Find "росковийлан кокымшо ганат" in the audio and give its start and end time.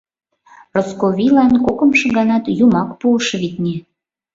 0.75-2.43